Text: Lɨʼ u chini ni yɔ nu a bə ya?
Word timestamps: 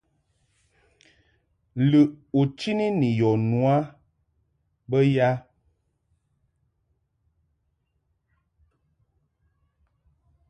Lɨʼ 1.89 2.09
u 2.39 2.41
chini 2.57 2.85
ni 2.99 3.09
yɔ 3.19 3.29
nu 3.49 3.59
a 3.75 3.77
bə 4.89 4.99
ya? 5.15 5.29